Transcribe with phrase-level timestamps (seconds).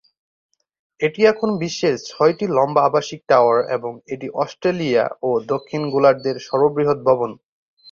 [1.01, 7.31] এটি এখন বিশ্বের ছয়টি লম্বা আবাসিক টাওয়ার এবং এটি অস্ট্রেলিয়া ও দক্ষিণ গোলার্ধের সর্ববৃহৎ ভবন।